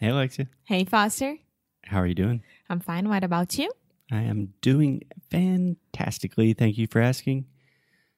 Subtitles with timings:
[0.00, 0.46] Hey, Alexia.
[0.64, 1.36] Hey, Foster.
[1.84, 2.42] How are you doing?
[2.70, 3.10] I'm fine.
[3.10, 3.70] What about you?
[4.10, 6.54] I am doing fantastically.
[6.54, 7.44] Thank you for asking.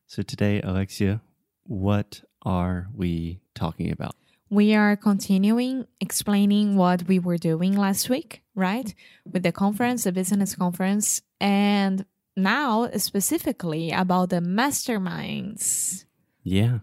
[0.07, 1.23] So, today, Alexia,
[1.65, 4.15] what are we talking about?
[4.49, 8.95] We are continuing explaining what we were doing last week, right?
[9.25, 12.05] With the conference, the business conference, and
[12.37, 16.05] now specifically about the masterminds.
[16.45, 16.79] Yeah,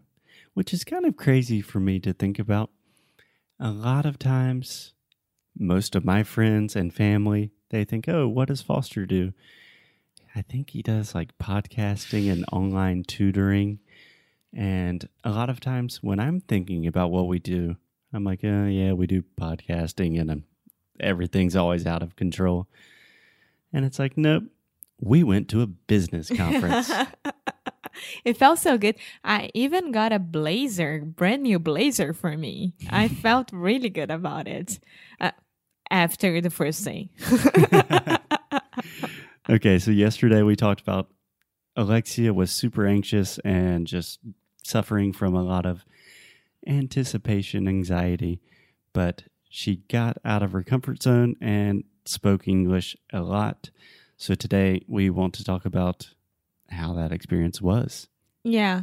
[0.55, 2.71] which is kind of crazy for me to think about.
[3.59, 4.93] A lot of times,
[5.57, 9.33] most of my friends and family, they think, oh, what does Foster do?
[10.35, 13.79] I think he does like podcasting and online tutoring.
[14.55, 17.75] And a lot of times when I'm thinking about what we do,
[18.13, 20.43] I'm like, oh, yeah, we do podcasting and um,
[20.99, 22.67] everything's always out of control.
[23.73, 24.45] And it's like, nope,
[25.01, 26.89] we went to a business conference.
[28.25, 28.95] it felt so good.
[29.23, 32.73] I even got a blazer, brand new blazer for me.
[32.89, 34.79] I felt really good about it
[35.19, 35.31] uh,
[35.89, 37.09] after the first day.
[39.49, 41.09] okay, so yesterday we talked about
[41.75, 44.19] Alexia was super anxious and just
[44.63, 45.85] suffering from a lot of
[46.67, 48.41] anticipation anxiety,
[48.93, 53.71] but she got out of her comfort zone and spoke English a lot.
[54.17, 56.09] So today we want to talk about
[56.71, 58.07] how that experience was.
[58.43, 58.81] Yeah.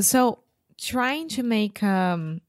[0.00, 0.40] So
[0.78, 2.40] trying to make um,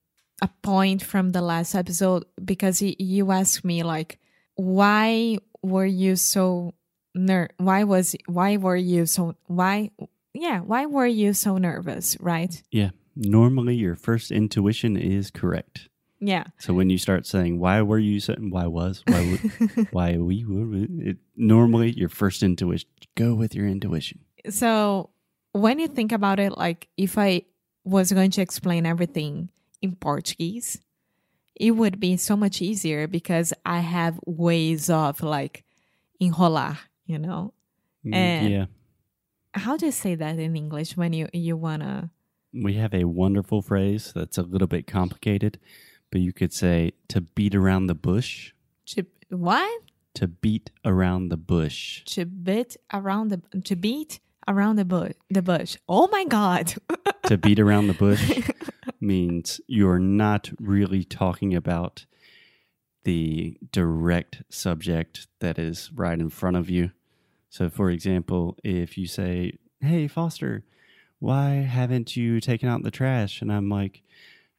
[0.42, 4.20] a point from the last episode because you asked me like
[4.56, 6.74] why were you so
[7.14, 9.92] ner why was why were you so why
[10.34, 12.90] yeah why were you so nervous right Yeah.
[13.18, 15.88] Normally your first intuition is correct.
[16.20, 19.38] yeah So when you start saying why were you saying why was why
[19.92, 24.25] why we were it, normally your first intuition go with your intuition.
[24.50, 25.10] So
[25.52, 27.42] when you think about it like if i
[27.84, 29.50] was going to explain everything
[29.82, 30.80] in portuguese
[31.56, 35.64] it would be so much easier because i have ways of like
[36.22, 37.54] enrolar you know
[38.06, 38.66] Mm, And- yeah.
[39.54, 42.12] how do you say that in english when you you wanna
[42.54, 45.60] We have a wonderful phrase that's a little bit complicated,
[46.12, 48.54] but you could say to beat around the bush,
[48.94, 49.82] to what
[50.14, 52.04] to beat around the bush.
[52.16, 56.74] to beat around the to beat around the bush the bush oh my god
[57.24, 58.50] to beat around the bush
[59.02, 62.06] means you're not really talking about
[63.04, 66.92] the direct subject that is right in front of you.
[67.50, 70.66] So, for example, if you say, Hey, Foster,
[71.20, 73.42] why haven't you taken out the trash?
[73.42, 74.02] And I'm like,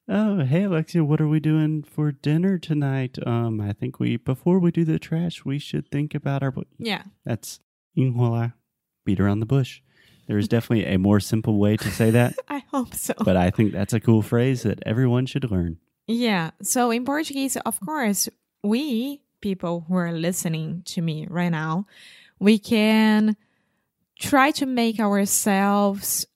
[0.08, 3.18] Oh, hey, Alexia, what are we doing for dinner tonight?
[3.26, 6.53] Um, I think we, before we do the trash, we should think about our.
[6.53, 7.58] bu-" yeah That's
[7.98, 8.54] inhola,
[9.06, 9.80] beat around the bush.
[10.26, 13.50] There is definitely a more simple way to say that i hope so but I
[13.50, 15.78] think that's a cool phrase that everyone should learn.
[16.06, 16.50] Yeah.
[16.62, 18.28] So in Portuguese, of course,
[18.62, 21.86] we people who are listening to me right now,
[22.38, 23.36] we can
[24.18, 26.26] try to make ourselves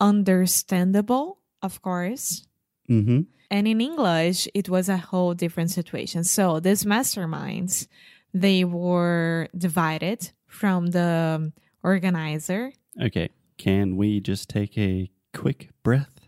[0.00, 2.46] understandable, of course.
[2.88, 3.20] Mm-hmm.
[3.50, 6.24] And in English, it was a whole different situation.
[6.24, 7.88] So these masterminds,
[8.32, 11.52] they were divided from the
[11.82, 12.72] organizer.
[13.00, 16.20] Okay, can we just take a quick breath?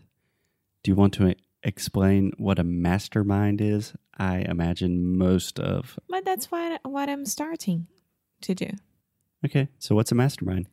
[0.83, 3.93] Do you want to explain what a mastermind is?
[4.17, 5.97] I imagine most of.
[6.09, 7.87] But that's what what I'm starting
[8.41, 8.69] to do.
[9.45, 10.67] Okay, so what's a mastermind?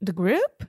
[0.00, 0.64] The group?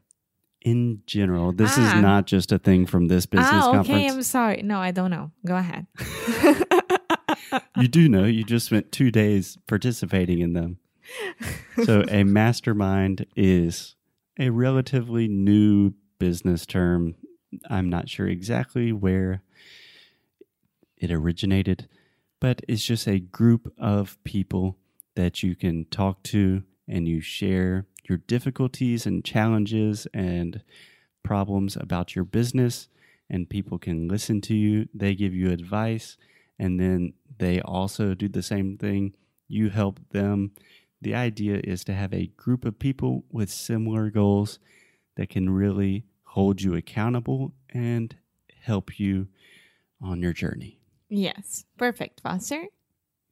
[0.62, 1.96] In general, this Ah.
[1.98, 3.76] is not just a thing from this business ah, okay.
[3.78, 4.14] conference.
[4.14, 4.62] I'm sorry.
[4.62, 5.32] No, I don't know.
[5.44, 5.88] Go ahead.
[7.78, 10.78] you do know you just spent two days participating in them.
[11.86, 13.96] So, a mastermind is
[14.38, 17.16] a relatively new business term.
[17.70, 19.42] I'm not sure exactly where
[20.98, 21.88] it originated,
[22.40, 24.78] but it's just a group of people
[25.16, 30.62] that you can talk to and you share your difficulties and challenges and
[31.24, 32.88] problems about your business,
[33.30, 34.88] and people can listen to you.
[34.94, 36.18] They give you advice,
[36.60, 39.14] and then they also do the same thing.
[39.48, 40.52] You help them.
[41.02, 44.60] The idea is to have a group of people with similar goals
[45.16, 48.16] that can really hold you accountable and
[48.62, 49.28] help you
[50.02, 50.80] on your journey.
[51.10, 51.66] yes.
[51.78, 52.64] Perfect, Foster.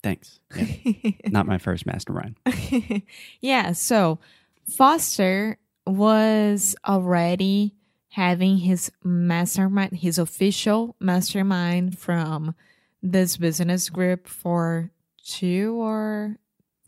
[0.03, 0.39] Thanks.
[0.55, 2.35] Yeah, not my first mastermind.
[3.41, 3.73] yeah.
[3.73, 4.19] So
[4.67, 7.75] Foster was already
[8.09, 12.55] having his mastermind, his official mastermind from
[13.03, 14.91] this business group for
[15.23, 16.37] two or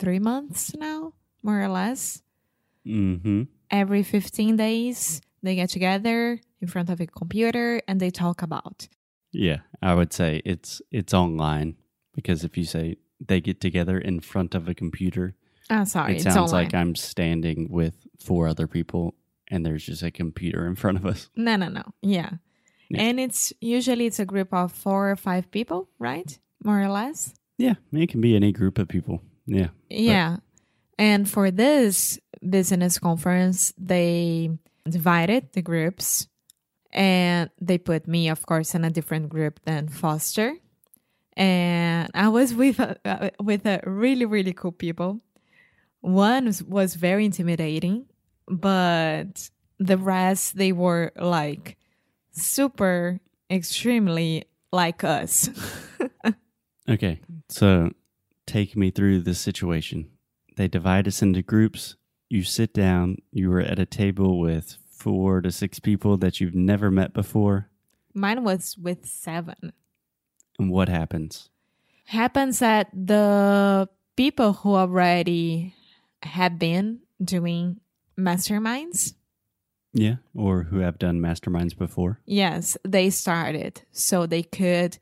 [0.02, 1.14] three months now,
[1.44, 2.22] more or less.
[2.86, 3.44] Mm-hmm.
[3.70, 8.88] Every 15 days, they get together in front of a computer and they talk about.
[9.32, 11.76] Yeah, I would say it's it's online
[12.14, 15.36] because if you say they get together in front of a computer,
[15.70, 19.14] Ah, sorry, it sounds like I'm standing with four other people
[19.50, 21.30] and there's just a computer in front of us.
[21.36, 21.84] no, no, no.
[22.02, 22.32] Yeah.
[22.90, 23.04] Yeah.
[23.04, 26.38] and it's usually it's a group of four or five people, right?
[26.62, 27.34] More or less.
[27.58, 29.22] Yeah, it can be any group of people.
[29.52, 29.70] Yeah.
[29.90, 30.38] Yeah.
[30.98, 34.50] And for this business conference, they
[34.88, 36.28] divided the groups
[36.92, 40.56] and they put me, of course, in a different group than Foster.
[41.38, 45.22] And I was with a, uh, with a really, really cool people.
[46.02, 48.06] One was, was very intimidating,
[48.48, 49.50] but
[49.80, 51.78] the rest, they were like
[52.32, 53.20] super,
[53.50, 55.50] extremely like us.
[56.90, 57.20] Okay.
[57.50, 57.92] So
[58.52, 60.10] take me through the situation.
[60.58, 61.96] They divide us into groups.
[62.30, 63.18] You sit down.
[63.32, 67.70] You were at a table with four to six people that you've never met before.
[68.14, 69.72] Mine was with seven.
[70.60, 71.50] And what happens?
[72.06, 73.88] happens that the
[74.18, 75.74] people who already
[76.24, 77.80] have been doing
[78.20, 79.14] masterminds
[79.94, 80.16] Yeah.
[80.36, 82.20] Or who have done masterminds before.
[82.26, 84.98] yes they started so they could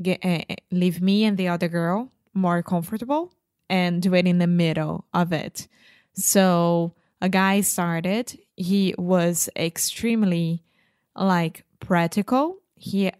[0.00, 3.32] get uh, leave me and the other girl more comfortable
[3.68, 5.68] and do it in the middle of it.
[6.14, 8.38] So a guy started.
[8.56, 10.62] He was extremely
[11.14, 12.58] like practical.
[12.74, 13.10] He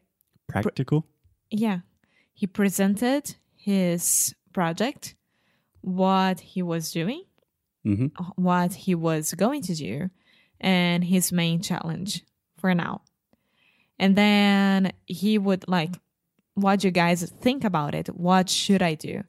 [0.49, 1.07] Practical.
[1.51, 1.81] yeah.
[2.33, 5.15] He presented his project
[5.83, 7.23] what he was doing
[7.85, 10.11] hmm what he was going to do
[10.61, 12.23] and his main challenge
[12.59, 13.01] for now.
[13.99, 15.93] And then he would like
[16.55, 19.23] what do you guys think about it what should i do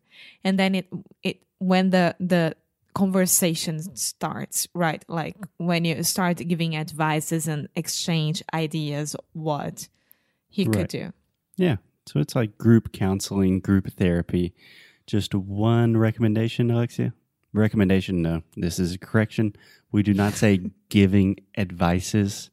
[0.43, 0.87] and then it
[1.23, 2.55] it when the the
[2.93, 9.87] conversation starts right like when you start giving advices and exchange ideas what
[10.49, 10.73] he Right.
[10.73, 11.13] could do
[11.55, 11.77] Yeah.
[12.07, 14.53] So it's like group counseling, group therapy.
[15.05, 17.13] Just one recommendation, Alexia?
[17.53, 18.21] Recommendation?
[18.21, 18.41] No.
[18.57, 19.55] This is a correction.
[19.91, 22.49] We do not say giving advices.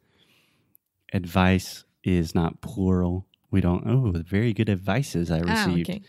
[1.12, 3.26] Advice is not plural.
[3.50, 5.90] We don't, oh, very good advices I ah, received.
[5.90, 6.02] okay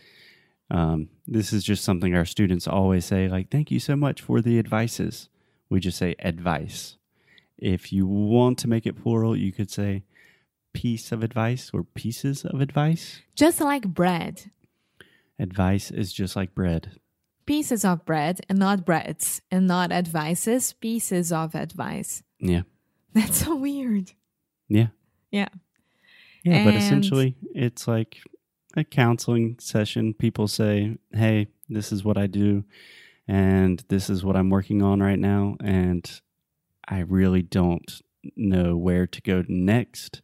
[0.70, 4.40] Um, this is just something our students always say, like, thank you so much for
[4.40, 5.28] the advices.
[5.68, 6.96] We just say advice.
[7.58, 10.04] If you want to make it plural, you could say
[10.72, 13.20] piece of advice or pieces of advice.
[13.34, 14.50] just like bread
[15.38, 17.00] Advice is just like bread.
[17.46, 22.22] pieces of bread and not breads and not advices, pieces of advice.
[22.38, 22.62] Yeah.
[23.14, 24.12] That's so weird.
[24.68, 24.88] Yeah.
[25.32, 25.48] Yeah.
[26.42, 26.64] Yeah.
[26.64, 28.18] But essentially, it's like
[28.76, 30.14] a counseling session.
[30.14, 32.64] People say, hey, this is what I do,
[33.28, 35.56] and this is what I'm working on right now.
[35.62, 36.10] And
[36.86, 38.00] I really don't
[38.36, 40.22] know where to go next.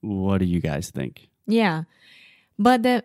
[0.00, 1.28] What do you guys think?
[1.46, 1.84] Yeah.
[2.58, 3.04] But the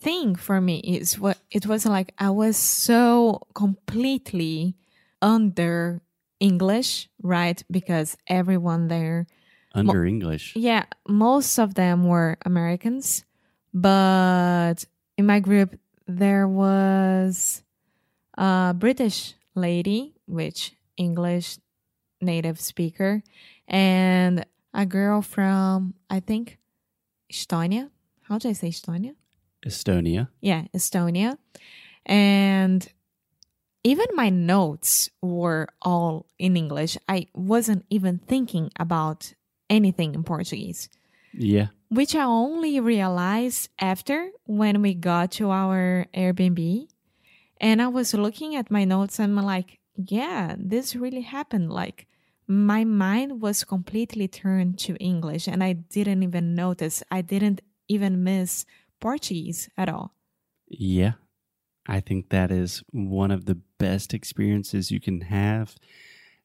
[0.00, 4.76] thing for me is what it was like I was so completely
[5.22, 6.02] under
[6.40, 7.62] English, right?
[7.70, 9.26] Because everyone there
[9.74, 10.54] Under English.
[10.56, 13.24] Yeah, most of them were Americans,
[13.72, 14.86] but
[15.18, 17.62] in my group there was
[18.38, 21.58] a British lady, which English
[22.20, 23.22] native speaker,
[23.66, 26.58] and a girl from I think
[27.32, 27.90] Estonia.
[28.22, 29.14] How do I say Estonia?
[29.66, 30.28] Estonia.
[30.40, 31.36] Yeah, Estonia.
[32.06, 32.86] And
[33.82, 36.96] even my notes were all in English.
[37.08, 39.34] I wasn't even thinking about
[39.78, 40.82] anything in Portuguese
[41.50, 41.68] Yeah.
[41.98, 43.62] which I only realized
[43.92, 46.60] after when we got to our Airbnb.
[47.60, 51.68] And I was looking at my notes and I'm like, yeah, this really happened.
[51.82, 52.06] Like,
[52.46, 56.96] my mind was completely turned to English and I didn't even notice.
[57.10, 58.66] I didn't even miss
[59.00, 60.12] Portuguese at all.
[60.68, 61.14] Yeah.
[61.86, 65.74] I think that is one of the best experiences you can have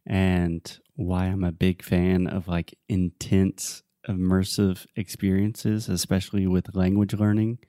[0.06, 7.60] and why I'm a big fan of like intense immersive experiences, especially with language learning.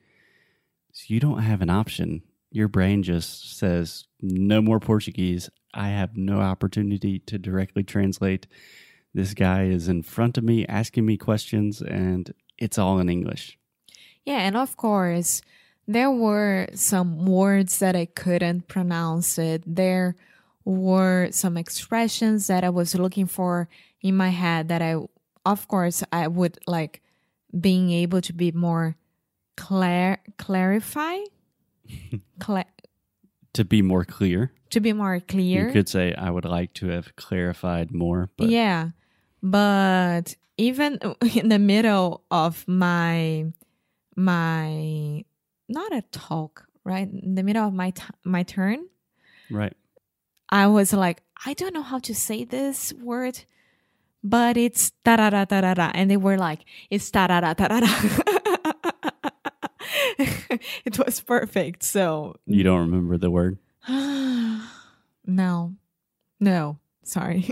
[0.93, 2.23] So you don't have an option.
[2.51, 5.49] Your brain just says, no more Portuguese.
[5.73, 8.47] I have no opportunity to directly translate.
[9.15, 13.59] This guy is in front of me asking me questions, and it's all in English.
[14.25, 15.43] Yeah, and of course,
[15.87, 19.63] there were some words that I couldn't pronounce it.
[19.67, 20.17] There
[20.71, 23.69] were some expressions that I was looking for
[24.01, 24.97] in my head that I
[25.45, 27.03] of course I would like
[27.59, 28.95] being able to be more
[29.57, 31.19] clar clarify
[32.39, 32.71] Cla-
[33.55, 35.67] To be more clear, to be more clear.
[35.67, 38.91] you could say, I would like to have clarified more, but yeah.
[39.43, 40.99] But even
[41.35, 43.47] in the middle of my
[44.17, 45.25] my
[45.69, 47.09] not a talk, right?
[47.11, 48.87] In the middle of my t- my turn,
[49.51, 49.75] Right.
[50.51, 53.41] I was like, I don't know how to say this word,
[54.23, 55.91] but it's da da da da da da.
[55.95, 57.87] And they were like, it's da da da da da da.
[60.85, 61.83] It was perfect.
[61.83, 63.59] So, You don't remember the word?
[63.89, 65.75] no,
[66.39, 67.51] no, sorry.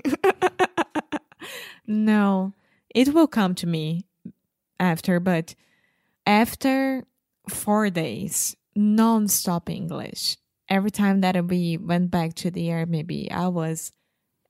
[1.87, 2.53] no,
[2.95, 4.05] it will come to me
[4.81, 5.55] after, but
[6.27, 7.05] after
[7.49, 10.37] four days, non stop English,
[10.69, 13.93] every time that we went back to the Airbnb, I was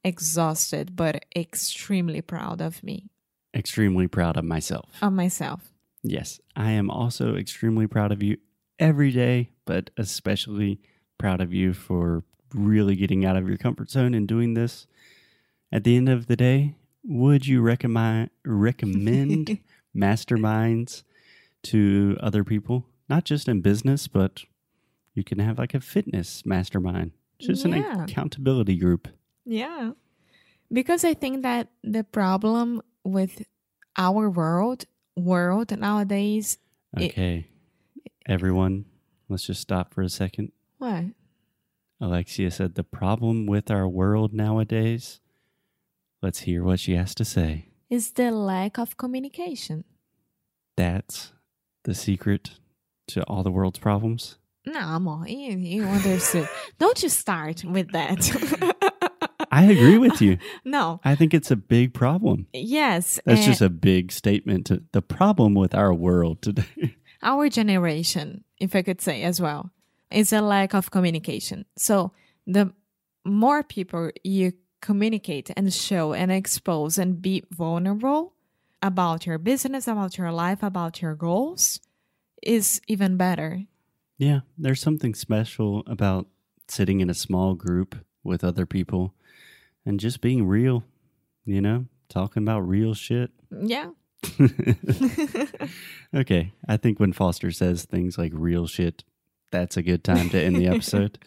[0.04, 3.10] exhausted, but extremely proud of me,
[3.54, 4.90] Extremely proud of myself.
[5.02, 5.72] of myself.
[6.02, 8.36] Yes, I am also extremely proud of you
[8.78, 10.80] every day, but especially
[11.18, 12.22] proud of you for
[12.54, 14.86] really getting out of your comfort zone and doing this.
[15.72, 19.58] At the end of the day, would you recommend recommend
[19.96, 21.02] masterminds
[21.64, 22.86] to other people?
[23.08, 24.44] Not just in business, but
[25.18, 27.10] you can have like a fitness mastermind,
[27.40, 29.08] just an accountability group.
[29.44, 29.90] Yeah.
[30.72, 33.42] Because I think that the problem with
[33.96, 34.84] our world
[35.16, 36.58] world nowadays
[36.96, 37.48] It- Okay,
[38.26, 38.84] everyone,
[39.28, 40.52] let's just stop for a second.
[40.78, 41.04] what?
[42.00, 45.20] Alexia said, The problem with our world nowadays.
[46.22, 47.70] Let's hear what she has to say.
[47.90, 49.82] Is the lack of communication.
[50.76, 51.32] That's
[51.82, 52.60] the secret
[53.08, 54.38] to all the world's problems.
[54.72, 56.48] No, you, you understood.
[56.78, 58.18] Don't you start with that.
[59.50, 60.38] I agree with you.
[60.64, 61.00] no.
[61.04, 62.46] I think it's a big problem.
[62.52, 63.18] Yes.
[63.24, 66.96] That's and just a big statement to the problem with our world today.
[67.22, 69.70] our generation, if I could say as well,
[70.10, 71.64] is a lack of communication.
[71.76, 72.12] So
[72.46, 72.72] the
[73.24, 78.34] more people you communicate and show and expose and be vulnerable
[78.82, 81.80] about your business, about your life, about your goals,
[82.42, 83.64] is even better.
[84.18, 86.26] Yeah, there's something special about
[86.66, 89.14] sitting in a small group with other people
[89.86, 90.84] and just being real,
[91.44, 93.30] you know, talking about real shit.
[93.50, 93.90] Yeah.
[96.14, 99.04] okay, I think when Foster says things like real shit,
[99.52, 101.18] that's a good time to end the episode.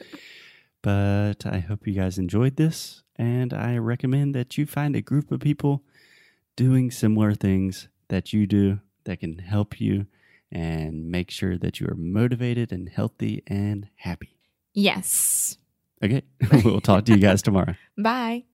[0.82, 5.32] but I hope you guys enjoyed this, and I recommend that you find a group
[5.32, 5.84] of people
[6.56, 10.06] doing similar things that you do that can help you
[10.52, 14.38] and make sure that you are motivated and healthy and happy.
[14.74, 15.58] Yes.
[16.04, 16.24] Okay,
[16.64, 17.76] we'll talk to you guys tomorrow.
[17.98, 18.46] Bye.